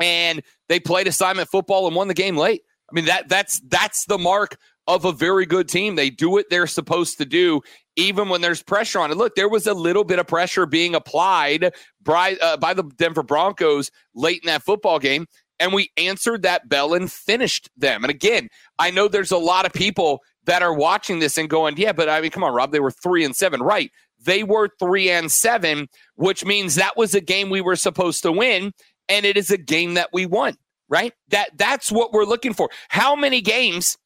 And 0.00 0.42
they 0.68 0.80
played 0.80 1.06
assignment 1.06 1.48
football 1.48 1.86
and 1.86 1.94
won 1.94 2.08
the 2.08 2.14
game 2.14 2.36
late. 2.36 2.62
I 2.90 2.94
mean 2.94 3.06
that 3.06 3.28
that's 3.28 3.60
that's 3.68 4.04
the 4.06 4.18
mark 4.18 4.56
of 4.86 5.04
a 5.04 5.12
very 5.12 5.46
good 5.46 5.68
team. 5.68 5.94
They 5.94 6.10
do 6.10 6.30
what 6.30 6.46
they're 6.50 6.66
supposed 6.66 7.18
to 7.18 7.24
do, 7.24 7.62
even 7.96 8.28
when 8.28 8.40
there's 8.40 8.62
pressure 8.62 9.00
on 9.00 9.10
it. 9.10 9.16
Look, 9.16 9.34
there 9.34 9.48
was 9.48 9.66
a 9.66 9.74
little 9.74 10.04
bit 10.04 10.18
of 10.18 10.26
pressure 10.26 10.66
being 10.66 10.94
applied 10.94 11.72
by, 12.02 12.36
uh, 12.42 12.56
by 12.58 12.74
the 12.74 12.82
Denver 12.82 13.22
Broncos 13.22 13.90
late 14.14 14.42
in 14.42 14.48
that 14.48 14.62
football 14.62 14.98
game, 14.98 15.26
and 15.58 15.72
we 15.72 15.90
answered 15.96 16.42
that 16.42 16.68
bell 16.68 16.92
and 16.94 17.10
finished 17.10 17.70
them. 17.76 18.04
And 18.04 18.10
again, 18.10 18.48
I 18.78 18.90
know 18.90 19.08
there's 19.08 19.32
a 19.32 19.38
lot 19.38 19.64
of 19.64 19.72
people 19.72 20.20
that 20.44 20.62
are 20.62 20.74
watching 20.74 21.18
this 21.18 21.38
and 21.38 21.48
going, 21.48 21.78
yeah, 21.78 21.92
but 21.92 22.08
I 22.08 22.20
mean, 22.20 22.30
come 22.30 22.44
on, 22.44 22.52
Rob, 22.52 22.72
they 22.72 22.80
were 22.80 22.90
three 22.90 23.24
and 23.24 23.34
seven. 23.34 23.62
Right. 23.62 23.90
They 24.22 24.42
were 24.42 24.68
three 24.78 25.10
and 25.10 25.30
seven, 25.30 25.88
which 26.16 26.44
means 26.44 26.74
that 26.74 26.96
was 26.96 27.14
a 27.14 27.20
game 27.20 27.50
we 27.50 27.60
were 27.60 27.76
supposed 27.76 28.22
to 28.22 28.32
win, 28.32 28.72
and 29.08 29.24
it 29.26 29.36
is 29.36 29.50
a 29.50 29.58
game 29.58 29.94
that 29.94 30.10
we 30.12 30.26
won. 30.26 30.56
Right? 30.88 31.14
That 31.28 31.56
that's 31.56 31.90
what 31.90 32.12
we're 32.12 32.24
looking 32.24 32.52
for. 32.52 32.68
How 32.88 33.16
many 33.16 33.40
games 33.40 33.96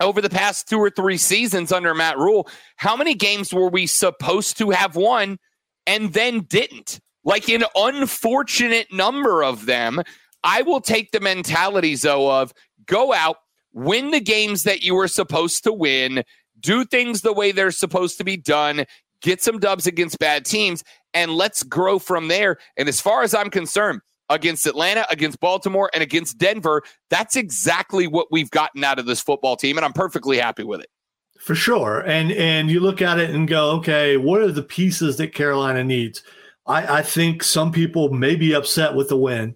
over 0.00 0.20
the 0.20 0.30
past 0.30 0.68
two 0.68 0.78
or 0.78 0.90
three 0.90 1.16
seasons 1.16 1.72
under 1.72 1.94
Matt 1.94 2.18
Rhule, 2.18 2.48
how 2.76 2.96
many 2.96 3.14
games 3.14 3.52
were 3.52 3.68
we 3.68 3.86
supposed 3.86 4.58
to 4.58 4.70
have 4.70 4.96
won 4.96 5.38
and 5.86 6.12
then 6.12 6.40
didn't? 6.40 7.00
Like 7.24 7.48
an 7.48 7.64
unfortunate 7.74 8.92
number 8.92 9.42
of 9.42 9.66
them. 9.66 10.02
I 10.44 10.62
will 10.62 10.80
take 10.80 11.10
the 11.10 11.20
mentality, 11.20 11.94
Zoe, 11.96 12.30
of 12.30 12.52
go 12.86 13.12
out, 13.12 13.36
win 13.72 14.12
the 14.12 14.20
games 14.20 14.62
that 14.62 14.82
you 14.82 14.94
were 14.94 15.08
supposed 15.08 15.64
to 15.64 15.72
win, 15.72 16.22
do 16.60 16.84
things 16.84 17.22
the 17.22 17.32
way 17.32 17.52
they're 17.52 17.70
supposed 17.70 18.18
to 18.18 18.24
be 18.24 18.36
done, 18.36 18.84
get 19.20 19.42
some 19.42 19.58
dubs 19.58 19.86
against 19.86 20.18
bad 20.18 20.44
teams, 20.44 20.84
and 21.12 21.32
let's 21.32 21.62
grow 21.64 21.98
from 21.98 22.28
there. 22.28 22.56
And 22.76 22.88
as 22.88 23.00
far 23.00 23.22
as 23.22 23.34
I'm 23.34 23.50
concerned, 23.50 24.00
against 24.30 24.66
Atlanta, 24.66 25.06
against 25.10 25.40
Baltimore, 25.40 25.90
and 25.94 26.02
against 26.02 26.38
Denver. 26.38 26.82
That's 27.10 27.36
exactly 27.36 28.06
what 28.06 28.28
we've 28.30 28.50
gotten 28.50 28.84
out 28.84 28.98
of 28.98 29.06
this 29.06 29.20
football 29.20 29.56
team, 29.56 29.76
and 29.78 29.84
I'm 29.84 29.92
perfectly 29.92 30.38
happy 30.38 30.64
with 30.64 30.80
it. 30.80 30.90
For 31.38 31.54
sure. 31.54 32.00
And 32.00 32.32
and 32.32 32.70
you 32.70 32.80
look 32.80 33.00
at 33.00 33.18
it 33.18 33.30
and 33.30 33.46
go, 33.46 33.70
okay, 33.76 34.16
what 34.16 34.40
are 34.40 34.50
the 34.50 34.62
pieces 34.62 35.16
that 35.18 35.34
Carolina 35.34 35.84
needs? 35.84 36.22
I, 36.66 36.98
I 36.98 37.02
think 37.02 37.42
some 37.42 37.72
people 37.72 38.10
may 38.10 38.34
be 38.34 38.54
upset 38.54 38.94
with 38.94 39.08
the 39.08 39.16
win. 39.16 39.54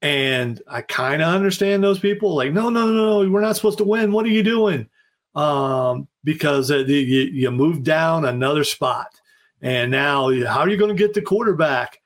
And 0.00 0.60
I 0.66 0.82
kind 0.82 1.22
of 1.22 1.32
understand 1.32 1.84
those 1.84 2.00
people. 2.00 2.34
Like, 2.34 2.52
no, 2.52 2.70
no, 2.70 2.86
no, 2.86 3.22
no, 3.22 3.30
we're 3.30 3.40
not 3.40 3.54
supposed 3.54 3.78
to 3.78 3.84
win. 3.84 4.10
What 4.10 4.26
are 4.26 4.30
you 4.30 4.42
doing? 4.42 4.88
Um, 5.34 6.08
because 6.24 6.70
you, 6.70 6.84
you 6.86 7.50
moved 7.50 7.84
down 7.84 8.24
another 8.24 8.64
spot. 8.64 9.20
And 9.60 9.92
now, 9.92 10.30
how 10.44 10.60
are 10.60 10.68
you 10.68 10.76
going 10.76 10.94
to 10.94 11.00
get 11.00 11.14
the 11.14 11.22
quarterback? 11.22 12.00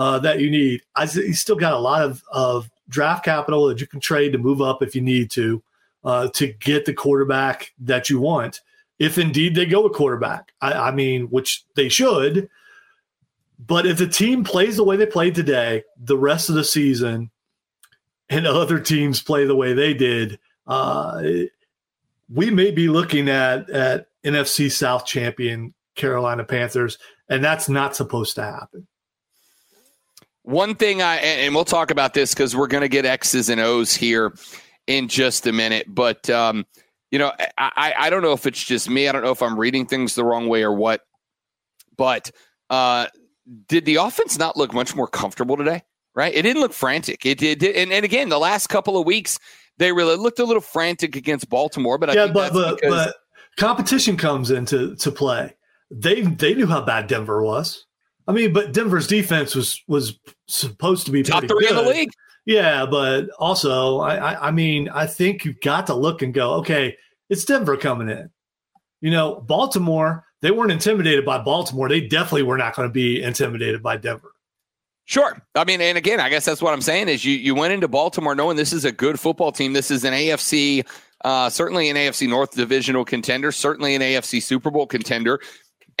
Uh, 0.00 0.18
that 0.18 0.40
you 0.40 0.50
need. 0.50 0.80
I, 0.96 1.04
you 1.04 1.34
still 1.34 1.56
got 1.56 1.74
a 1.74 1.78
lot 1.78 2.02
of, 2.02 2.24
of 2.32 2.70
draft 2.88 3.22
capital 3.22 3.66
that 3.66 3.82
you 3.82 3.86
can 3.86 4.00
trade 4.00 4.32
to 4.32 4.38
move 4.38 4.62
up 4.62 4.82
if 4.82 4.94
you 4.94 5.02
need 5.02 5.30
to 5.32 5.62
uh, 6.02 6.28
to 6.30 6.46
get 6.46 6.86
the 6.86 6.94
quarterback 6.94 7.74
that 7.80 8.08
you 8.08 8.18
want. 8.18 8.62
If 8.98 9.18
indeed 9.18 9.54
they 9.54 9.66
go 9.66 9.84
a 9.84 9.90
quarterback, 9.90 10.52
I, 10.62 10.72
I 10.72 10.90
mean, 10.90 11.26
which 11.26 11.64
they 11.76 11.90
should. 11.90 12.48
But 13.58 13.84
if 13.84 13.98
the 13.98 14.06
team 14.06 14.42
plays 14.42 14.76
the 14.76 14.84
way 14.84 14.96
they 14.96 15.04
played 15.04 15.34
today, 15.34 15.84
the 15.98 16.16
rest 16.16 16.48
of 16.48 16.54
the 16.54 16.64
season, 16.64 17.30
and 18.30 18.46
other 18.46 18.80
teams 18.80 19.22
play 19.22 19.44
the 19.44 19.56
way 19.56 19.74
they 19.74 19.92
did, 19.92 20.38
uh, 20.66 21.22
we 22.32 22.50
may 22.50 22.70
be 22.70 22.88
looking 22.88 23.28
at 23.28 23.68
at 23.68 24.06
NFC 24.24 24.72
South 24.72 25.04
champion 25.04 25.74
Carolina 25.94 26.44
Panthers, 26.44 26.96
and 27.28 27.44
that's 27.44 27.68
not 27.68 27.94
supposed 27.94 28.36
to 28.36 28.42
happen. 28.42 28.86
One 30.50 30.74
thing 30.74 31.00
I 31.00 31.16
and 31.16 31.54
we'll 31.54 31.64
talk 31.64 31.92
about 31.92 32.12
this 32.12 32.34
because 32.34 32.56
we're 32.56 32.66
going 32.66 32.80
to 32.80 32.88
get 32.88 33.06
X's 33.06 33.48
and 33.48 33.60
O's 33.60 33.94
here 33.94 34.34
in 34.88 35.06
just 35.06 35.46
a 35.46 35.52
minute, 35.52 35.86
but 35.88 36.28
um, 36.28 36.66
you 37.12 37.18
know, 37.18 37.32
I 37.56 37.94
I 37.96 38.10
don't 38.10 38.22
know 38.22 38.32
if 38.32 38.46
it's 38.46 38.62
just 38.62 38.90
me. 38.90 39.08
I 39.08 39.12
don't 39.12 39.22
know 39.22 39.30
if 39.30 39.42
I'm 39.42 39.58
reading 39.58 39.86
things 39.86 40.16
the 40.16 40.24
wrong 40.24 40.48
way 40.48 40.64
or 40.64 40.72
what, 40.72 41.02
but 41.96 42.32
uh, 42.68 43.06
did 43.68 43.84
the 43.84 43.96
offense 43.96 44.38
not 44.38 44.56
look 44.56 44.74
much 44.74 44.96
more 44.96 45.06
comfortable 45.06 45.56
today? 45.56 45.82
Right, 46.16 46.34
it 46.34 46.42
didn't 46.42 46.60
look 46.60 46.72
frantic. 46.72 47.24
It 47.24 47.38
did, 47.38 47.62
and, 47.62 47.92
and 47.92 48.04
again, 48.04 48.28
the 48.28 48.38
last 48.40 48.66
couple 48.66 48.98
of 48.98 49.06
weeks 49.06 49.38
they 49.78 49.92
really 49.92 50.16
looked 50.16 50.40
a 50.40 50.44
little 50.44 50.60
frantic 50.60 51.14
against 51.14 51.48
Baltimore. 51.48 51.96
But 51.96 52.10
I 52.10 52.14
yeah, 52.14 52.26
but 52.26 52.52
but, 52.52 52.80
but 52.82 53.14
competition 53.56 54.16
comes 54.16 54.50
into 54.50 54.96
to 54.96 55.12
play. 55.12 55.54
They 55.92 56.22
they 56.22 56.54
knew 56.54 56.66
how 56.66 56.82
bad 56.82 57.06
Denver 57.06 57.42
was. 57.42 57.86
I 58.30 58.32
mean, 58.32 58.52
but 58.52 58.72
Denver's 58.72 59.08
defense 59.08 59.56
was 59.56 59.82
was 59.88 60.16
supposed 60.46 61.04
to 61.06 61.12
be 61.12 61.24
top 61.24 61.42
three 61.48 61.66
good. 61.66 61.70
in 61.70 61.76
the 61.84 61.90
league. 61.90 62.10
Yeah, 62.46 62.86
but 62.86 63.28
also, 63.40 63.98
I, 63.98 64.14
I, 64.14 64.48
I 64.48 64.50
mean, 64.52 64.88
I 64.88 65.06
think 65.06 65.44
you've 65.44 65.60
got 65.60 65.88
to 65.88 65.94
look 65.94 66.22
and 66.22 66.32
go, 66.32 66.52
okay, 66.54 66.96
it's 67.28 67.44
Denver 67.44 67.76
coming 67.76 68.08
in. 68.08 68.30
You 69.00 69.10
know, 69.10 69.40
Baltimore, 69.40 70.24
they 70.42 70.52
weren't 70.52 70.70
intimidated 70.70 71.24
by 71.24 71.38
Baltimore. 71.38 71.88
They 71.88 72.02
definitely 72.02 72.44
were 72.44 72.56
not 72.56 72.76
going 72.76 72.88
to 72.88 72.92
be 72.92 73.20
intimidated 73.20 73.82
by 73.82 73.96
Denver. 73.96 74.30
Sure. 75.06 75.42
I 75.56 75.64
mean, 75.64 75.80
and 75.80 75.98
again, 75.98 76.20
I 76.20 76.28
guess 76.28 76.44
that's 76.44 76.62
what 76.62 76.72
I'm 76.72 76.82
saying 76.82 77.08
is 77.08 77.24
you 77.24 77.34
you 77.34 77.56
went 77.56 77.72
into 77.72 77.88
Baltimore 77.88 78.36
knowing 78.36 78.56
this 78.56 78.72
is 78.72 78.84
a 78.84 78.92
good 78.92 79.18
football 79.18 79.50
team. 79.50 79.72
This 79.72 79.90
is 79.90 80.04
an 80.04 80.12
AFC, 80.12 80.86
uh, 81.24 81.50
certainly 81.50 81.90
an 81.90 81.96
AFC 81.96 82.28
North 82.28 82.52
divisional 82.52 83.04
contender, 83.04 83.50
certainly 83.50 83.96
an 83.96 84.02
AFC 84.02 84.40
Super 84.40 84.70
Bowl 84.70 84.86
contender 84.86 85.40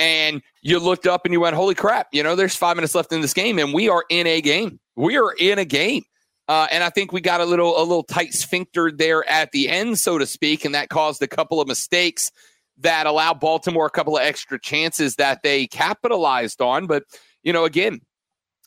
and 0.00 0.42
you 0.62 0.80
looked 0.80 1.06
up 1.06 1.24
and 1.24 1.32
you 1.32 1.40
went, 1.40 1.54
"Holy 1.54 1.74
crap!" 1.74 2.08
You 2.10 2.22
know, 2.22 2.34
there's 2.34 2.56
five 2.56 2.76
minutes 2.76 2.94
left 2.94 3.12
in 3.12 3.20
this 3.20 3.34
game, 3.34 3.58
and 3.58 3.72
we 3.72 3.88
are 3.88 4.04
in 4.08 4.26
a 4.26 4.40
game. 4.40 4.80
We 4.96 5.18
are 5.18 5.32
in 5.38 5.58
a 5.58 5.64
game, 5.64 6.02
uh, 6.48 6.66
and 6.72 6.82
I 6.82 6.90
think 6.90 7.12
we 7.12 7.20
got 7.20 7.40
a 7.40 7.44
little 7.44 7.78
a 7.78 7.84
little 7.84 8.02
tight 8.02 8.32
sphincter 8.32 8.90
there 8.90 9.28
at 9.28 9.52
the 9.52 9.68
end, 9.68 9.98
so 9.98 10.18
to 10.18 10.26
speak, 10.26 10.64
and 10.64 10.74
that 10.74 10.88
caused 10.88 11.22
a 11.22 11.28
couple 11.28 11.60
of 11.60 11.68
mistakes 11.68 12.32
that 12.78 13.06
allowed 13.06 13.40
Baltimore 13.40 13.86
a 13.86 13.90
couple 13.90 14.16
of 14.16 14.22
extra 14.22 14.58
chances 14.58 15.16
that 15.16 15.42
they 15.42 15.66
capitalized 15.66 16.62
on. 16.62 16.86
But 16.86 17.04
you 17.42 17.52
know, 17.52 17.66
again, 17.66 18.00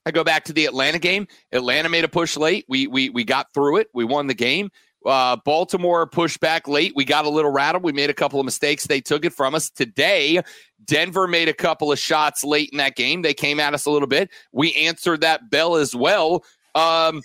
I 0.05 0.11
go 0.11 0.23
back 0.23 0.45
to 0.45 0.53
the 0.53 0.65
Atlanta 0.65 0.99
game. 0.99 1.27
Atlanta 1.51 1.89
made 1.89 2.03
a 2.03 2.09
push 2.09 2.37
late. 2.37 2.65
We 2.69 2.85
we 2.85 3.09
we 3.09 3.23
got 3.23 3.47
through 3.53 3.77
it. 3.77 3.87
We 3.93 4.05
won 4.05 4.27
the 4.27 4.33
game. 4.35 4.69
Uh, 5.05 5.35
Baltimore 5.43 6.07
pushed 6.07 6.39
back 6.39 6.67
late. 6.67 6.93
We 6.95 7.05
got 7.05 7.25
a 7.25 7.29
little 7.29 7.51
rattled. 7.51 7.83
We 7.83 7.91
made 7.91 8.09
a 8.09 8.13
couple 8.13 8.39
of 8.39 8.45
mistakes. 8.45 8.87
They 8.87 9.01
took 9.01 9.25
it 9.25 9.33
from 9.33 9.55
us. 9.55 9.69
Today, 9.69 10.41
Denver 10.85 11.27
made 11.27 11.49
a 11.49 11.53
couple 11.53 11.91
of 11.91 11.99
shots 11.99 12.43
late 12.43 12.69
in 12.71 12.77
that 12.77 12.95
game. 12.95 13.21
They 13.21 13.33
came 13.33 13.59
at 13.59 13.73
us 13.73 13.85
a 13.85 13.91
little 13.91 14.07
bit. 14.07 14.29
We 14.51 14.73
answered 14.75 15.21
that 15.21 15.49
bell 15.49 15.75
as 15.75 15.95
well. 15.95 16.43
Um, 16.75 17.21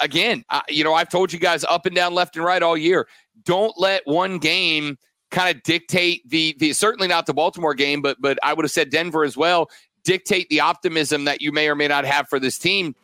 again, 0.00 0.44
uh, 0.50 0.62
you 0.68 0.84
know, 0.84 0.94
I've 0.94 1.08
told 1.08 1.32
you 1.32 1.38
guys 1.38 1.64
up 1.64 1.86
and 1.86 1.94
down, 1.94 2.14
left 2.14 2.36
and 2.36 2.44
right 2.44 2.62
all 2.62 2.76
year. 2.76 3.08
Don't 3.44 3.74
let 3.78 4.02
one 4.06 4.38
game 4.38 4.98
kind 5.30 5.54
of 5.54 5.62
dictate 5.62 6.28
the 6.28 6.54
the 6.58 6.72
certainly 6.72 7.08
not 7.08 7.26
the 7.26 7.34
Baltimore 7.34 7.74
game, 7.74 8.02
but 8.02 8.16
but 8.20 8.38
I 8.42 8.54
would 8.54 8.64
have 8.64 8.72
said 8.72 8.90
Denver 8.90 9.24
as 9.24 9.36
well. 9.36 9.70
Dictate 10.04 10.48
the 10.48 10.60
optimism 10.60 11.24
that 11.24 11.42
you 11.42 11.52
may 11.52 11.68
or 11.68 11.74
may 11.74 11.88
not 11.88 12.04
have 12.04 12.28
for 12.28 12.38
this 12.38 12.58
team. 12.58 12.94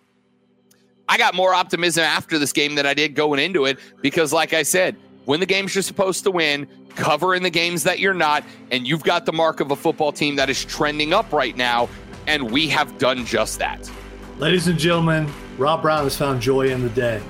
I 1.12 1.18
got 1.18 1.34
more 1.34 1.52
optimism 1.52 2.04
after 2.04 2.38
this 2.38 2.54
game 2.54 2.74
than 2.74 2.86
I 2.86 2.94
did 2.94 3.14
going 3.14 3.38
into 3.38 3.66
it 3.66 3.78
because, 4.00 4.32
like 4.32 4.54
I 4.54 4.62
said, 4.62 4.96
win 5.26 5.40
the 5.40 5.46
games 5.46 5.74
you're 5.74 5.82
supposed 5.82 6.24
to 6.24 6.30
win, 6.30 6.66
cover 6.94 7.34
in 7.34 7.42
the 7.42 7.50
games 7.50 7.82
that 7.82 7.98
you're 7.98 8.14
not, 8.14 8.42
and 8.70 8.88
you've 8.88 9.02
got 9.02 9.26
the 9.26 9.32
mark 9.34 9.60
of 9.60 9.70
a 9.72 9.76
football 9.76 10.10
team 10.10 10.36
that 10.36 10.48
is 10.48 10.64
trending 10.64 11.12
up 11.12 11.30
right 11.30 11.54
now, 11.54 11.90
and 12.26 12.50
we 12.50 12.66
have 12.68 12.96
done 12.96 13.26
just 13.26 13.58
that. 13.58 13.90
Ladies 14.38 14.68
and 14.68 14.78
gentlemen, 14.78 15.30
Rob 15.58 15.82
Brown 15.82 16.04
has 16.04 16.16
found 16.16 16.40
joy 16.40 16.70
in 16.70 16.80
the 16.80 16.88
day. 16.88 17.22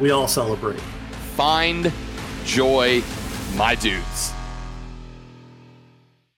We 0.00 0.10
all 0.10 0.26
celebrate. 0.26 0.80
Find 1.36 1.92
joy, 2.44 3.00
my 3.54 3.76
dudes. 3.76 4.33